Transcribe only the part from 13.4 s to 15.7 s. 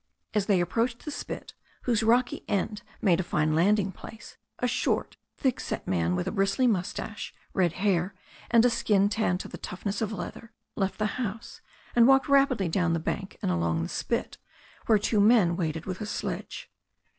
and along the spit, where two men